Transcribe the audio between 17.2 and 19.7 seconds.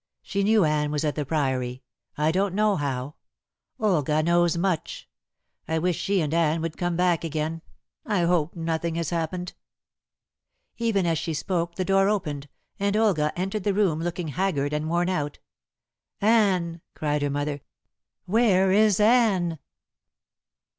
her mother. "Where is Anne?"